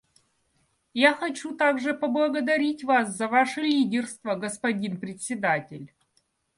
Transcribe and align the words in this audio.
Я 0.95 1.13
хочу 1.13 1.55
также 1.55 1.93
поблагодарить 1.93 2.83
вас 2.83 3.15
за 3.15 3.27
ваше 3.27 3.61
лидерство, 3.61 4.33
господин 4.33 4.99
Председатель. 4.99 5.93